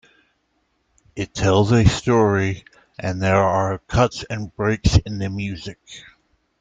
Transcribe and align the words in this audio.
It 1.15 1.35
tells 1.35 1.71
a 1.71 1.87
story, 1.87 2.65
and 2.97 3.21
there 3.21 3.35
are 3.43 3.77
cuts 3.77 4.23
and 4.31 4.51
breaks 4.55 4.97
in 4.97 5.19
the 5.19 5.29
music. 5.29 5.77